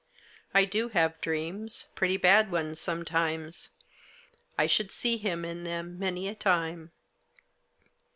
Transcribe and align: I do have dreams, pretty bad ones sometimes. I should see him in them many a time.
I 0.51 0.65
do 0.65 0.89
have 0.89 1.21
dreams, 1.21 1.85
pretty 1.93 2.17
bad 2.17 2.51
ones 2.51 2.79
sometimes. 2.79 3.69
I 4.57 4.65
should 4.65 4.89
see 4.89 5.17
him 5.17 5.45
in 5.45 5.63
them 5.63 5.99
many 5.99 6.27
a 6.27 6.33
time. 6.33 6.91